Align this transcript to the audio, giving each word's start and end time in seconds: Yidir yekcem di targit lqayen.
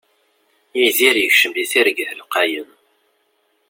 Yidir 0.79 1.15
yekcem 1.21 1.51
di 1.55 1.65
targit 1.71 2.11
lqayen. 2.19 2.69